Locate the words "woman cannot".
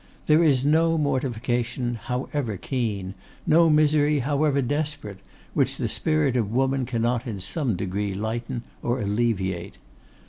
6.51-7.27